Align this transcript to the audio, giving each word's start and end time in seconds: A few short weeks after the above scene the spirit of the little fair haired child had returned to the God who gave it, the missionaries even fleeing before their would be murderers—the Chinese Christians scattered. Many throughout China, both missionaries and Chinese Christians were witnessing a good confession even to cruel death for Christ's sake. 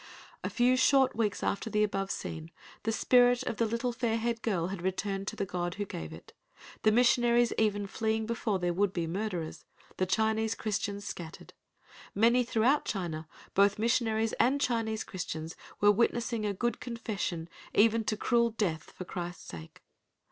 A 0.43 0.49
few 0.49 0.75
short 0.77 1.15
weeks 1.15 1.43
after 1.43 1.69
the 1.69 1.83
above 1.83 2.09
scene 2.09 2.49
the 2.81 2.91
spirit 2.91 3.43
of 3.43 3.57
the 3.57 3.67
little 3.67 3.91
fair 3.93 4.17
haired 4.17 4.41
child 4.41 4.71
had 4.71 4.81
returned 4.81 5.27
to 5.27 5.35
the 5.35 5.45
God 5.45 5.75
who 5.75 5.85
gave 5.85 6.11
it, 6.11 6.33
the 6.81 6.91
missionaries 6.91 7.53
even 7.59 7.85
fleeing 7.85 8.25
before 8.25 8.57
their 8.57 8.73
would 8.73 8.93
be 8.93 9.05
murderers—the 9.05 10.05
Chinese 10.07 10.55
Christians 10.55 11.05
scattered. 11.05 11.53
Many 12.15 12.43
throughout 12.43 12.83
China, 12.83 13.27
both 13.53 13.77
missionaries 13.77 14.33
and 14.39 14.59
Chinese 14.59 15.03
Christians 15.03 15.55
were 15.79 15.91
witnessing 15.91 16.47
a 16.47 16.53
good 16.55 16.79
confession 16.79 17.47
even 17.75 18.03
to 18.05 18.17
cruel 18.17 18.49
death 18.49 18.89
for 18.97 19.05
Christ's 19.05 19.43
sake. 19.49 19.83